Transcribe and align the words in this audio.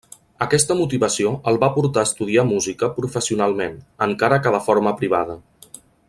Aquesta 0.43 0.75
motivació 0.79 1.33
el 1.51 1.59
va 1.65 1.69
portar 1.75 2.01
a 2.05 2.09
estudiar 2.09 2.45
música 2.53 2.89
professionalment, 2.97 3.77
encara 4.09 4.41
que 4.47 4.55
de 4.59 4.63
forma 4.71 4.99
privada. 5.03 5.37